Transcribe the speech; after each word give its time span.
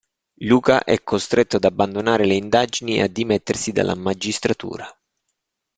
Luca 0.39 0.83
è 0.83 1.03
costretto 1.03 1.57
ad 1.57 1.63
abbandonare 1.63 2.25
le 2.25 2.33
indagini 2.33 2.95
e 2.97 3.01
a 3.03 3.07
dimettersi 3.07 3.71
dalla 3.71 3.93
magistratura. 3.93 4.91